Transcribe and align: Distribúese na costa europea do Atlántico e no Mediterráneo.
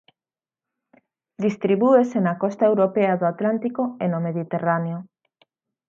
Distribúese 1.45 2.17
na 2.21 2.33
costa 2.43 2.63
europea 2.71 3.13
do 3.19 3.25
Atlántico 3.33 3.83
e 4.03 4.05
no 4.11 4.19
Mediterráneo. 4.27 4.97